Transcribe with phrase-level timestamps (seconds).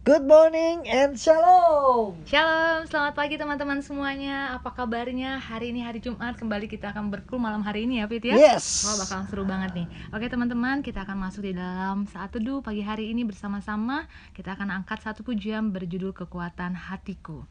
[0.00, 2.24] Good morning and shalom.
[2.24, 4.56] Shalom, selamat pagi teman-teman semuanya.
[4.56, 5.36] Apa kabarnya?
[5.36, 8.32] Hari ini hari Jumat kembali kita akan berkul malam hari ini ya, Fit ya.
[8.32, 8.88] Yes.
[8.88, 9.86] Wah, bakal seru banget nih.
[10.16, 14.08] Oke teman-teman, kita akan masuk di dalam saat teduh pagi hari ini bersama-sama.
[14.32, 17.44] Kita akan angkat satu pujian berjudul Kekuatan Hatiku.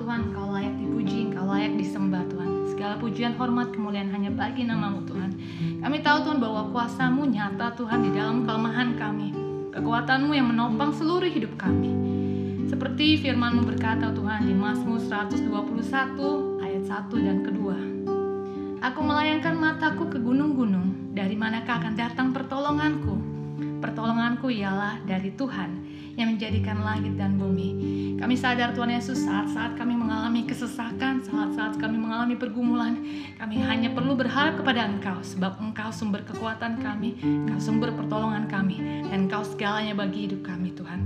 [0.00, 2.50] Tuhan, Engkau layak dipuji, Engkau layak disembah Tuhan.
[2.72, 5.30] Segala pujian, hormat, kemuliaan hanya bagi namamu Tuhan.
[5.84, 9.28] Kami tahu Tuhan bahwa kuasamu nyata Tuhan di dalam kelemahan kami.
[9.76, 11.92] Kekuatanmu yang menopang seluruh hidup kami.
[12.72, 17.76] Seperti firmanmu berkata Tuhan di Mazmur 121 ayat 1 dan kedua.
[18.80, 23.20] Aku melayangkan mataku ke gunung-gunung, dari manakah akan datang pertolonganku?
[23.84, 25.79] Pertolonganku ialah dari Tuhan
[26.20, 27.72] yang menjadikan langit dan bumi.
[28.20, 33.00] Kami sadar Tuhan Yesus saat-saat kami mengalami kesesakan, saat-saat kami mengalami pergumulan,
[33.40, 39.08] kami hanya perlu berharap kepada Engkau sebab Engkau sumber kekuatan kami, Engkau sumber pertolongan kami,
[39.08, 41.00] dan Engkau segalanya bagi hidup kami Tuhan.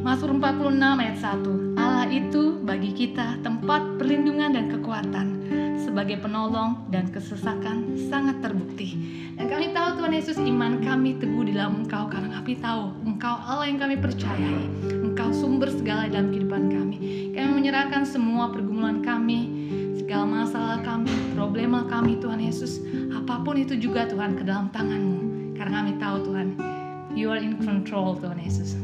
[0.00, 5.44] Mazmur 46 ayat 1 Allah itu bagi kita tempat perlindungan dan kekuatan
[5.76, 8.96] sebagai penolong dan kesesakan sangat terbukti.
[9.36, 13.36] Dan kami tahu Tuhan Yesus iman kami teguh di dalam Engkau karena kami tahu Engkau
[13.44, 14.72] Allah yang kami percayai.
[14.88, 16.96] Engkau sumber segala dalam kehidupan kami.
[17.36, 19.52] Kami menyerahkan semua pergumulan kami,
[20.00, 22.80] segala masalah kami, problema kami Tuhan Yesus.
[23.12, 25.52] Apa pun itu juga Tuhan ke dalam tanganmu.
[25.60, 26.48] Karena kami tahu Tuhan,
[27.12, 28.78] You are in control Tuhan Yesus.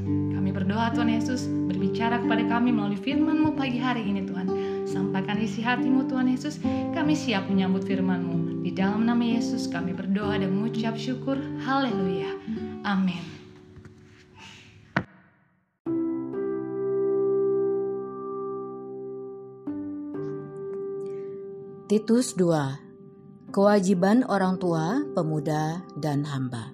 [0.56, 4.48] Berdoa Tuhan Yesus, berbicara kepada kami melalui firman-Mu pagi hari ini Tuhan.
[4.88, 6.56] Sampaikan isi hatimu Tuhan Yesus,
[6.96, 8.64] kami siap menyambut firman-Mu.
[8.64, 11.36] Di dalam nama Yesus kami berdoa dan mengucap syukur.
[11.60, 12.32] Haleluya.
[12.88, 13.20] Amin.
[21.84, 26.72] Titus 2 Kewajiban orang tua, pemuda, dan hamba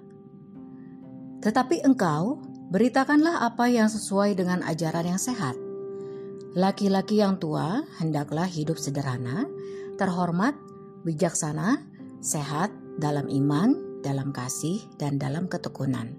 [1.43, 5.53] Tetapi engkau, beritakanlah apa yang sesuai dengan ajaran yang sehat.
[6.57, 9.45] Laki-laki yang tua hendaklah hidup sederhana,
[10.01, 10.57] terhormat,
[11.05, 11.85] bijaksana,
[12.17, 16.17] sehat dalam iman, dalam kasih, dan dalam ketekunan.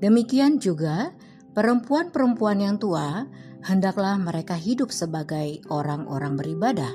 [0.00, 1.12] Demikian juga
[1.52, 3.28] perempuan-perempuan yang tua
[3.68, 6.92] hendaklah mereka hidup sebagai orang-orang beribadah.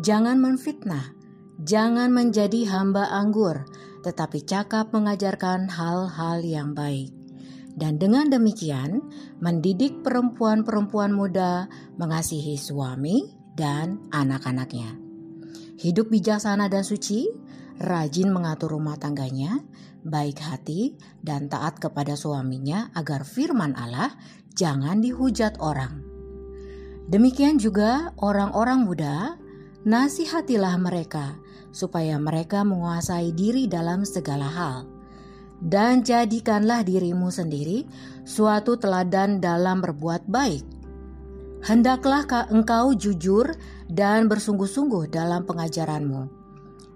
[0.00, 1.12] Jangan menfitnah,
[1.60, 3.68] jangan menjadi hamba anggur,
[4.00, 7.15] tetapi cakap mengajarkan hal-hal yang baik.
[7.76, 9.04] Dan dengan demikian,
[9.36, 11.68] mendidik perempuan-perempuan muda
[12.00, 14.96] mengasihi suami dan anak-anaknya.
[15.76, 17.28] Hidup bijaksana dan suci,
[17.76, 19.60] rajin mengatur rumah tangganya,
[20.08, 24.16] baik hati dan taat kepada suaminya agar firman Allah
[24.56, 26.00] jangan dihujat orang.
[27.12, 29.36] Demikian juga orang-orang muda,
[29.84, 31.36] nasihatilah mereka
[31.76, 34.95] supaya mereka menguasai diri dalam segala hal
[35.62, 37.88] dan jadikanlah dirimu sendiri
[38.28, 40.64] suatu teladan dalam berbuat baik.
[41.64, 43.50] Hendaklah engkau jujur
[43.90, 46.28] dan bersungguh-sungguh dalam pengajaranmu,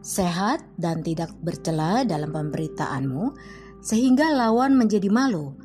[0.05, 3.35] sehat dan tidak bercela dalam pemberitaanmu,
[3.81, 5.57] sehingga lawan menjadi malu,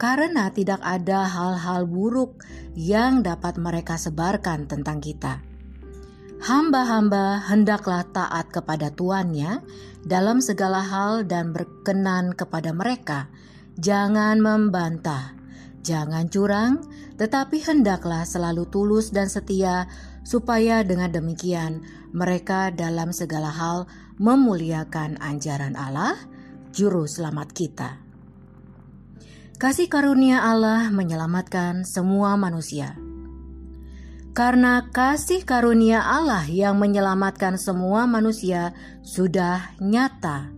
[0.00, 2.46] karena tidak ada hal-hal buruk
[2.78, 5.55] yang dapat mereka sebarkan tentang kita.
[6.36, 9.64] Hamba-hamba hendaklah taat kepada tuannya
[10.04, 13.32] dalam segala hal dan berkenan kepada mereka.
[13.80, 15.32] Jangan membantah,
[15.80, 16.84] jangan curang,
[17.16, 19.88] tetapi hendaklah selalu tulus dan setia,
[20.28, 21.80] supaya dengan demikian
[22.12, 23.88] mereka dalam segala hal
[24.20, 26.20] memuliakan anjaran Allah,
[26.76, 28.00] Juru Selamat kita.
[29.56, 33.05] Kasih karunia Allah menyelamatkan semua manusia
[34.36, 40.52] karena kasih karunia Allah yang menyelamatkan semua manusia sudah nyata.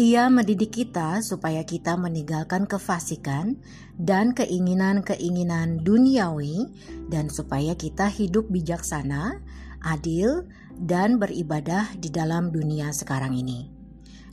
[0.00, 3.60] Ia mendidik kita supaya kita meninggalkan kefasikan
[4.00, 6.72] dan keinginan-keinginan duniawi
[7.12, 9.36] dan supaya kita hidup bijaksana,
[9.84, 13.73] adil, dan beribadah di dalam dunia sekarang ini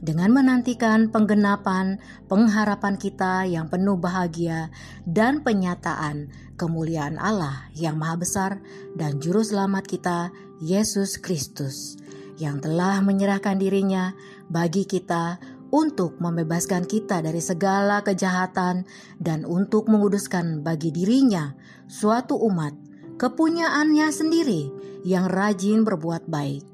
[0.02, 4.74] dengan menantikan penggenapan pengharapan kita yang penuh bahagia
[5.06, 8.52] dan penyataan kemuliaan Allah yang Maha Besar
[8.98, 12.02] dan Juru Selamat kita, Yesus Kristus,
[12.42, 14.18] yang telah menyerahkan dirinya
[14.50, 15.38] bagi kita
[15.72, 18.84] untuk membebaskan kita dari segala kejahatan
[19.22, 21.56] dan untuk menguduskan bagi dirinya
[21.88, 22.76] suatu umat
[23.22, 24.62] kepunyaannya sendiri
[25.06, 26.66] yang rajin berbuat baik.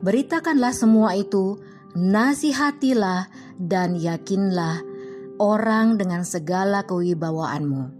[0.00, 1.60] Beritakanlah semua itu
[1.94, 3.26] nasihatilah
[3.58, 4.82] dan yakinlah
[5.42, 7.90] orang dengan segala kewibawaanmu.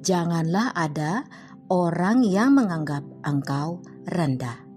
[0.00, 1.28] Janganlah ada
[1.68, 4.70] orang yang menganggap engkau rendah.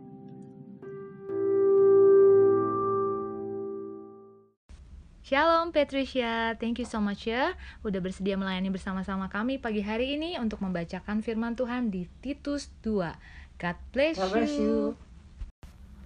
[5.24, 10.36] Shalom Patricia, thank you so much ya udah bersedia melayani bersama-sama kami pagi hari ini
[10.36, 13.08] untuk membacakan firman Tuhan di Titus 2.
[13.56, 15.00] God bless, God bless you.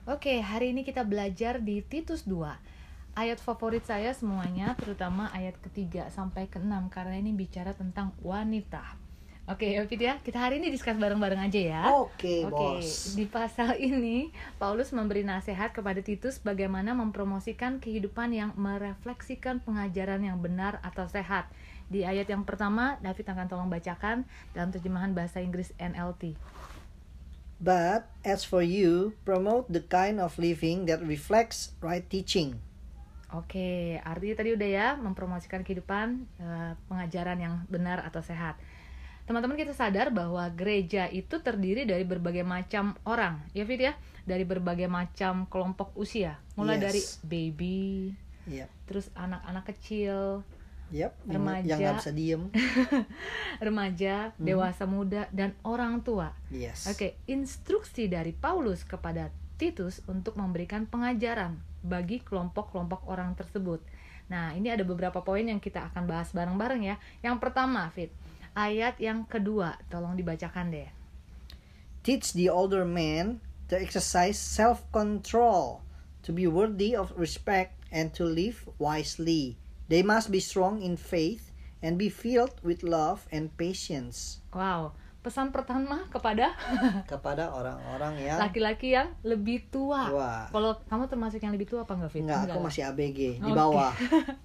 [0.08, 2.40] Oke, hari ini kita belajar di Titus 2
[3.20, 8.96] Ayat favorit saya semuanya, terutama ayat ketiga sampai keenam Karena ini bicara tentang wanita
[9.52, 13.20] Oke, Fit ya, kita hari ini diskus bareng-bareng aja ya Oke, Oke, bos.
[13.20, 20.40] di pasal ini Paulus memberi nasihat kepada Titus bagaimana mempromosikan kehidupan yang merefleksikan pengajaran yang
[20.40, 21.52] benar atau sehat.
[21.92, 24.24] Di ayat yang pertama, David akan tolong bacakan
[24.56, 26.36] dalam terjemahan bahasa Inggris NLT.
[27.58, 32.62] But as for you, promote the kind of living that reflects right teaching.
[33.34, 36.08] Oke, artinya tadi udah ya mempromosikan kehidupan
[36.40, 38.56] eh, pengajaran yang benar atau sehat.
[39.28, 44.48] Teman-teman kita sadar bahwa gereja itu terdiri dari berbagai macam orang, ya Fit ya, dari
[44.48, 46.84] berbagai macam kelompok usia, mulai Yes.
[46.88, 48.16] dari baby,
[48.48, 48.68] Yep.
[48.88, 50.48] terus anak-anak kecil,
[50.90, 51.12] Yep.
[51.28, 51.68] yang- Remaja.
[51.68, 52.44] Yang nggak bisa diem.
[53.66, 56.32] remaja, dewasa muda, dan orang tua.
[56.48, 56.88] Yes.
[56.88, 63.82] Oke, instruksi dari Paulus kepada Titus untuk memberikan pengajaran bagi kelompok-kelompok orang tersebut.
[64.28, 66.96] Nah, ini ada beberapa poin yang kita akan bahas bareng-bareng ya.
[67.24, 68.12] Yang pertama, Fit,
[68.54, 70.90] ayat yang kedua, tolong dibacakan deh.
[72.04, 75.84] Teach the older men to exercise self-control,
[76.24, 79.56] to be worthy of respect, and to live wisely.
[79.88, 84.44] They must be strong in faith and be filled with love and patience.
[84.52, 84.92] Wow,
[85.24, 86.56] pesan pertama kepada
[87.12, 90.12] Kepada orang-orang yang laki-laki yang lebih tua.
[90.12, 90.34] Tua.
[90.52, 92.24] Kalau kamu termasuk yang lebih tua apa enggak, Fit?
[92.28, 92.66] Enggak, aku lah.
[92.68, 93.92] masih ABG di bawah.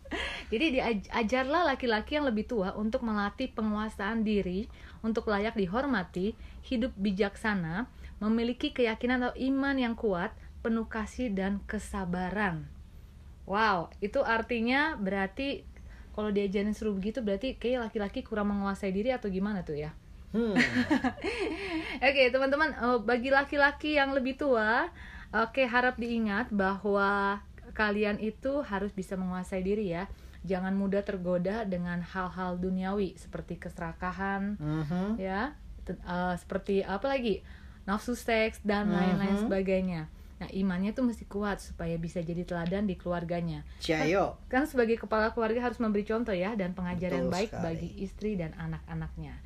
[0.52, 4.70] Jadi diajarlah laki-laki yang lebih tua untuk melatih penguasaan diri,
[5.02, 7.90] untuk layak dihormati, hidup bijaksana,
[8.22, 10.30] memiliki keyakinan atau iman yang kuat,
[10.62, 12.71] penuh kasih dan kesabaran.
[13.52, 15.68] Wow, itu artinya berarti
[16.16, 19.92] kalau diajarin suruh begitu berarti kayak laki-laki kurang menguasai diri atau gimana tuh ya?
[20.32, 20.56] Hmm.
[22.08, 24.88] Oke, teman-teman, eh, bagi laki-laki yang lebih tua,
[25.28, 27.40] oke harap diingat bahwa
[27.76, 30.08] kalian itu harus bisa menguasai diri ya.
[30.48, 35.20] Jangan mudah tergoda dengan hal-hal duniawi seperti keserakahan, Mhm.
[35.20, 35.52] ya,
[35.84, 37.44] Te- eh, seperti apa lagi
[37.84, 39.42] nafsu seks dan lain-lain Mhm.
[39.44, 40.02] sebagainya.
[40.42, 43.62] Nah, imannya tuh mesti kuat supaya bisa jadi teladan di keluarganya.
[43.78, 44.42] Ciayo.
[44.50, 47.62] Kan sebagai kepala keluarga harus memberi contoh ya dan pengajaran Betul baik sekali.
[47.62, 49.38] bagi istri dan anak-anaknya.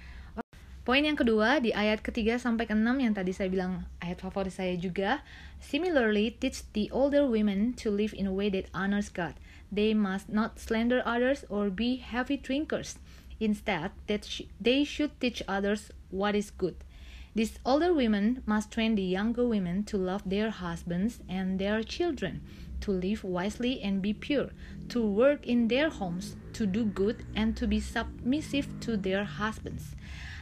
[0.89, 4.73] Poin yang kedua di ayat ketiga sampai keenam yang tadi saya bilang ayat favorit saya
[4.81, 5.21] juga.
[5.61, 9.37] Similarly, teach the older women to live in a way that honors God.
[9.69, 12.97] They must not slander others or be heavy drinkers.
[13.37, 16.81] Instead, that sh- they should teach others what is good.
[17.37, 22.41] These older women must train the younger women to love their husbands and their children,
[22.81, 24.57] to live wisely and be pure,
[24.89, 29.93] to work in their homes, to do good, and to be submissive to their husbands.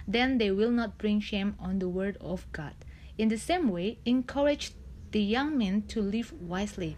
[0.06, 2.78] Then they will not bring shame on the word of God.
[3.18, 4.70] In the same way, encourage
[5.10, 6.94] the young men to live wisely.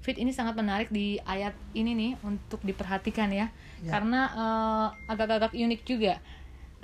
[0.00, 3.52] Fit ini sangat menarik di ayat ini nih untuk diperhatikan ya,
[3.84, 3.92] Ya.
[3.92, 6.16] karena eh, agak-agak unik juga.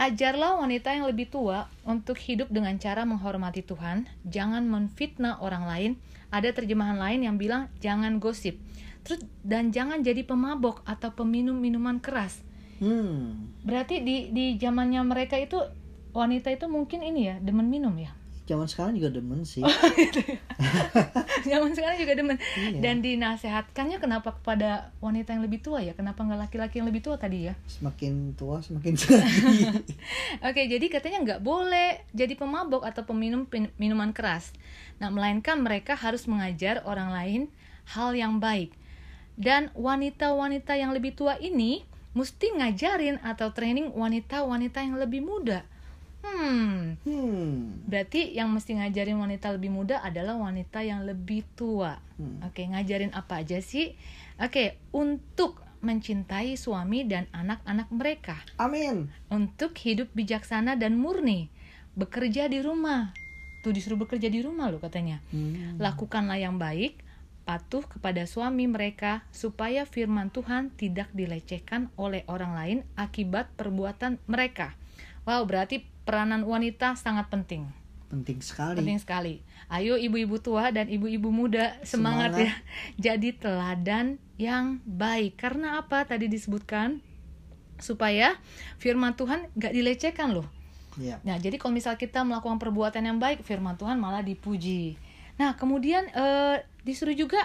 [0.01, 5.91] Ajarlah wanita yang lebih tua untuk hidup dengan cara menghormati Tuhan, jangan menfitnah orang lain.
[6.33, 8.57] Ada terjemahan lain yang bilang jangan gosip.
[9.05, 12.41] Terus dan jangan jadi pemabok atau peminum minuman keras.
[12.81, 13.53] Hmm.
[13.61, 15.61] Berarti di di zamannya mereka itu
[16.17, 18.17] wanita itu mungkin ini ya demen minum ya.
[18.49, 19.63] Zaman sekarang juga demen sih.
[21.51, 22.37] Zaman sekarang juga demen.
[22.59, 22.81] Iya.
[22.83, 25.95] Dan dinasehatkannya kenapa kepada wanita yang lebih tua ya?
[25.95, 27.55] Kenapa nggak laki-laki yang lebih tua tadi ya?
[27.69, 29.25] Semakin tua semakin sedih.
[30.49, 33.47] Oke, jadi katanya nggak boleh jadi pemabok atau peminum
[33.79, 34.53] minuman keras.
[34.99, 37.43] Nah, melainkan mereka harus mengajar orang lain
[37.97, 38.75] hal yang baik.
[39.41, 45.65] Dan wanita-wanita yang lebih tua ini mesti ngajarin atau training wanita-wanita yang lebih muda.
[46.21, 47.20] Hmm, hmm.
[47.91, 51.99] Berarti yang mesti ngajarin wanita lebih muda adalah wanita yang lebih tua.
[52.17, 52.41] Hmm.
[52.47, 53.99] Oke, ngajarin apa aja sih?
[54.39, 59.09] Oke, untuk mencintai suami dan anak-anak mereka Amin.
[59.33, 61.49] untuk hidup bijaksana dan murni,
[61.97, 63.17] bekerja di rumah.
[63.61, 65.21] Tuh disuruh bekerja di rumah loh katanya.
[65.33, 65.77] Hmm.
[65.77, 67.01] Lakukanlah yang baik,
[67.45, 74.77] patuh kepada suami mereka supaya firman Tuhan tidak dilecehkan oleh orang lain akibat perbuatan mereka.
[75.29, 77.80] Wow, berarti peranan wanita sangat penting.
[78.11, 78.77] Penting sekali.
[78.83, 79.35] Penting sekali.
[79.71, 82.43] Ayo ibu-ibu tua dan ibu-ibu muda semangat, Semangat.
[82.43, 82.53] ya.
[83.15, 85.39] Jadi teladan yang baik.
[85.39, 86.99] Karena apa tadi disebutkan?
[87.81, 88.37] Supaya
[88.77, 90.45] firman Tuhan gak dilecehkan loh.
[91.01, 91.23] Iya.
[91.25, 95.01] Nah, jadi kalau misal kita melakukan perbuatan yang baik, firman Tuhan malah dipuji.
[95.41, 97.41] Nah, kemudian eh, disuruh juga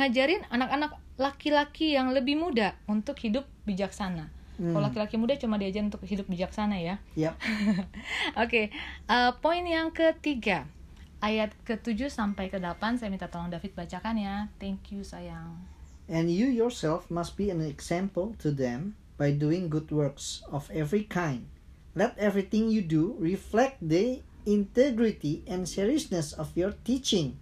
[0.00, 4.28] ngajarin anak-anak laki-laki yang lebih muda untuk hidup bijaksana.
[4.56, 4.86] Kalau Hmm.
[4.88, 6.96] laki-laki muda cuma diajarin untuk hidup bijaksana ya.
[7.12, 7.36] Yap.
[8.42, 8.72] Oke,
[9.06, 10.64] eh, poin yang ketiga.
[11.16, 14.52] ayat ke-7 sampai ke-8 saya minta tolong David bacakan ya.
[14.60, 15.64] Thank you sayang.
[16.06, 21.08] And you yourself must be an example to them by doing good works of every
[21.08, 21.48] kind.
[21.96, 27.40] Let everything you do reflect the integrity and seriousness of your teaching.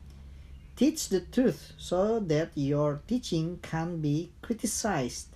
[0.79, 5.34] Teach the truth so that your teaching can be criticized.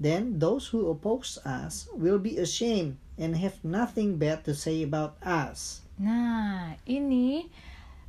[0.00, 5.20] Then those who oppose us will be ashamed and have nothing bad to say about
[5.20, 5.84] us.
[6.00, 7.52] Nah, ini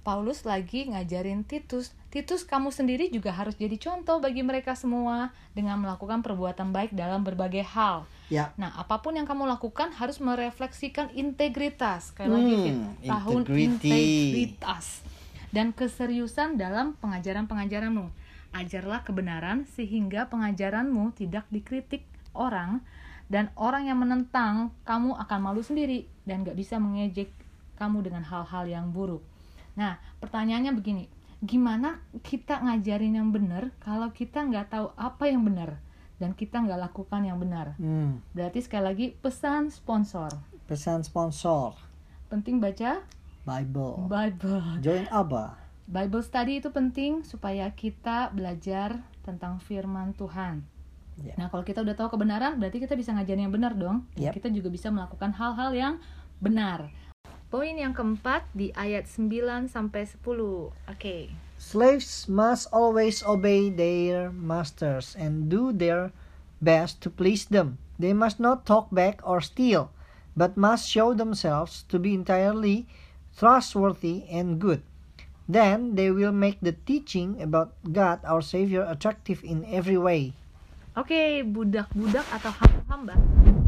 [0.02, 1.92] Paulus lagi ngajarin Titus.
[2.08, 7.28] Titus kamu sendiri juga harus jadi contoh bagi mereka semua dengan melakukan perbuatan baik dalam
[7.28, 8.08] berbagai hal.
[8.32, 8.56] Ya.
[8.56, 12.16] Nah, apa pun yang kamu lakukan harus merefleksikan integritas.
[12.16, 13.68] Sekali lagi, Hmm, Fit, tahun integrity.
[13.92, 14.86] integritas
[15.52, 18.21] dan keseriusan dalam pengajaran-pengajaranmu.
[18.52, 22.04] Ajarlah kebenaran sehingga pengajaranmu tidak dikritik
[22.36, 22.84] orang
[23.32, 27.32] dan orang yang menentang kamu akan malu sendiri dan gak bisa mengejek
[27.80, 29.24] kamu dengan hal-hal yang buruk.
[29.80, 31.08] Nah, pertanyaannya begini,
[31.42, 35.82] gimana kita ngajarin yang benar kalau kita nggak tahu apa yang benar
[36.22, 37.74] dan kita nggak lakukan yang benar?
[37.82, 38.22] Hmm.
[38.36, 40.30] Berarti sekali lagi pesan sponsor.
[40.70, 41.74] Pesan sponsor
[42.32, 43.04] Penting baca
[43.44, 44.08] Bible.
[44.08, 44.80] Bible.
[44.80, 45.61] Join Abba.
[45.92, 50.64] Bible study itu penting supaya kita belajar tentang firman Tuhan.
[51.20, 51.36] Ya.
[51.36, 54.08] Nah, kalau kita udah tahu kebenaran, berarti kita bisa ngajarin yang benar dong.
[54.16, 54.32] Yap.
[54.32, 55.94] Kita juga bisa melakukan hal-hal yang
[56.40, 56.88] benar.
[57.52, 60.72] Poin yang keempat di ayat 9 sampai 10.
[60.72, 61.36] Oke.
[61.60, 66.16] Slaves must always obey their masters and do their
[66.64, 67.76] best to please them.
[68.00, 69.92] They must not talk back or steal,
[70.40, 72.88] but must show themselves to be entirely
[73.36, 74.88] trustworthy and good.
[75.52, 80.32] Then they will make the teaching about God our Savior attractive in every way.
[80.96, 83.20] Oke, budak-budak atau hamba-hamba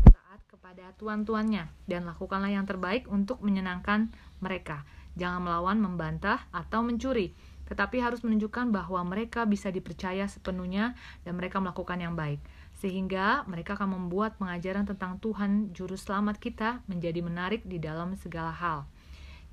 [0.07, 4.87] taat kepada tuan-tuannya dan lakukanlah yang terbaik untuk menyenangkan mereka.
[5.19, 7.35] Jangan melawan, membantah, atau mencuri,
[7.67, 10.95] tetapi harus menunjukkan bahwa mereka bisa dipercaya sepenuhnya
[11.27, 12.39] dan mereka melakukan yang baik.
[12.79, 18.55] Sehingga mereka akan membuat pengajaran tentang Tuhan Juru Selamat kita menjadi menarik di dalam segala
[18.55, 18.87] hal.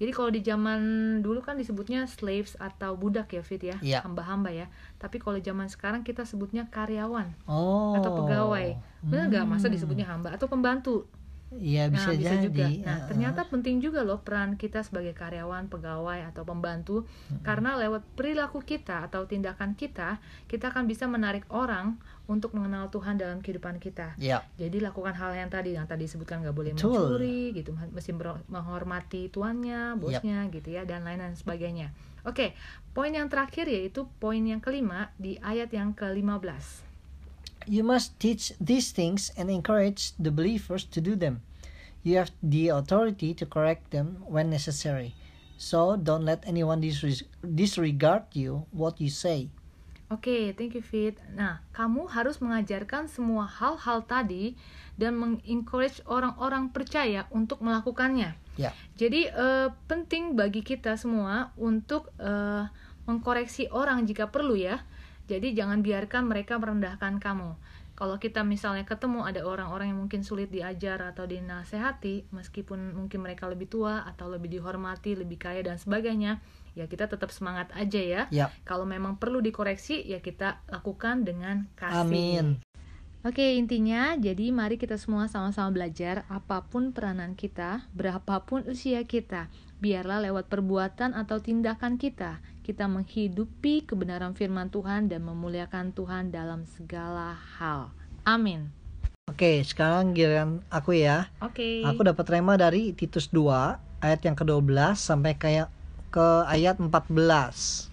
[0.01, 0.81] Jadi kalau di zaman
[1.21, 4.01] dulu kan disebutnya slaves atau budak ya Fit ya, Iya.
[4.01, 4.67] hamba-hamba ya.
[4.97, 7.93] Tapi kalau zaman sekarang kita sebutnya karyawan Oh.
[7.93, 8.81] atau pegawai.
[9.05, 9.45] Benar nggak?
[9.45, 11.05] Masa disebutnya hamba atau pembantu?
[11.51, 12.47] Iya Nah, bisa, bisa jadi.
[12.47, 12.67] juga.
[12.71, 13.07] Nah, Heeh.
[13.11, 17.11] ternyata penting juga loh peran kita sebagai karyawan, pegawai atau pembantu
[17.43, 21.99] karena lewat perilaku kita atau tindakan kita, kita akan bisa menarik orang
[22.31, 24.15] untuk mengenal Tuhan dalam kehidupan kita.
[24.23, 24.47] Ya.
[24.63, 26.95] Jadi lakukan hal yang tadi yang tadi disebutkan nggak boleh Betul.
[26.95, 28.15] mencuri gitu, mesti
[28.47, 31.91] menghormati tuannya, bosnya gitu ya dan lain lain sebagainya.
[32.23, 32.55] Oke,
[32.95, 36.90] poin yang terakhir yaitu poin yang kelima di ayat yang ke-15.
[37.69, 41.43] You must teach these things and encourage the believers to do them.
[42.01, 45.13] You have the authority to correct them when necessary.
[45.61, 49.53] So don't let anyone disre- disregard you what you say.
[50.11, 51.15] Oke, thank you Fit.
[51.39, 54.59] Nah, kamu harus mengajarkan semua hal-hal tadi
[54.99, 58.35] dan mengencourage orang-orang percaya untuk melakukannya.
[58.59, 58.75] Ya.
[58.99, 62.67] Jadi eh, penting bagi kita semua untuk eh,
[63.07, 64.83] mengkoreksi orang jika perlu ya.
[65.31, 67.55] Jadi jangan biarkan mereka merendahkan kamu.
[67.95, 73.47] Kalau kita misalnya ketemu ada orang-orang yang mungkin sulit diajar atau dinasehati, meskipun mungkin mereka
[73.47, 76.41] lebih tua atau lebih dihormati, lebih kaya dan sebagainya,
[76.73, 78.23] ya kita tetap semangat aja ya.
[78.33, 78.49] Ya.
[78.65, 82.09] Kalau memang perlu dikoreksi, ya kita lakukan dengan kasih.
[82.09, 82.47] Amin.
[83.21, 89.53] Oke, intinya jadi mari kita semua sama-sama belajar apa pun peranan kita, berapapun usia kita,
[89.77, 96.63] biarlah lewat perbuatan atau tindakan kita, kita menghidupi kebenaran firman Tuhan dan memuliakan Tuhan dalam
[96.71, 97.91] segala hal.
[98.23, 98.71] Amin.
[99.27, 101.27] Oke, sekarang giliran aku ya.
[101.43, 101.83] Oke.
[101.83, 105.67] Aku dapat rema dari Titus 2 ayat yang ke-12 sampai kayak
[106.15, 107.91] ke ayat 14.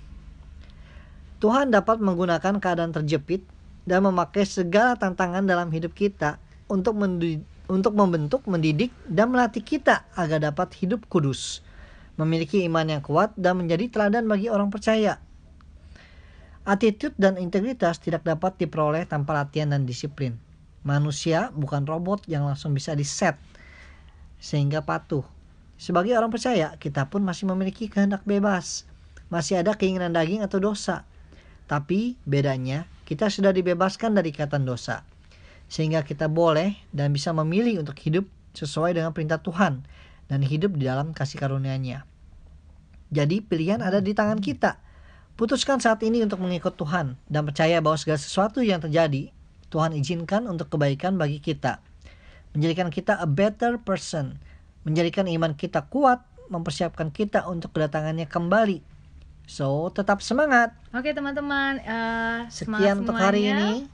[1.41, 3.41] Tuhan dapat menggunakan keadaan terjepit
[3.89, 6.37] dan memakai segala tantangan dalam hidup kita
[6.69, 6.93] untuk
[7.65, 11.65] untuk membentuk, mendidik dan melatih kita agar dapat hidup kudus,
[12.17, 15.21] memiliki iman yang kuat dan menjadi teladan bagi orang percaya.
[16.67, 20.35] Attitude dan integritas tidak dapat diperoleh tanpa latihan dan disiplin.
[20.83, 23.39] Manusia bukan robot yang langsung bisa diset
[24.37, 25.23] sehingga patuh.
[25.77, 28.89] Sebagai orang percaya, kita pun masih memiliki kehendak bebas.
[29.29, 31.05] Masih ada keinginan daging atau dosa.
[31.69, 35.05] Tapi bedanya, kita sudah dibebaskan dari ikatan dosa.
[35.67, 38.25] Sehingga kita boleh dan bisa memilih untuk hidup
[38.57, 39.85] sesuai dengan perintah Tuhan
[40.27, 42.03] dan hidup di dalam kasih karunia-Nya.
[43.11, 44.79] Jadi pilihan ada di tangan kita.
[45.39, 49.31] Putuskan saat ini untuk mengikut Tuhan dan percaya bahwa segala sesuatu yang terjadi
[49.71, 51.79] Tuhan izinkan untuk kebaikan bagi kita.
[52.57, 54.41] Menjadikan kita a better person,
[54.83, 58.79] menjadikan iman kita kuat mempersiapkan kita untuk kedatangannya kembali.
[59.47, 60.75] So, tetap semangat.
[60.91, 61.79] Oke teman-teman,
[62.51, 63.87] semangat Sekian untuk hari ini.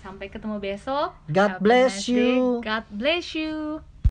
[0.00, 1.12] Sampai ketemu besok.
[1.28, 2.60] God Have bless you.
[2.64, 3.84] God bless you.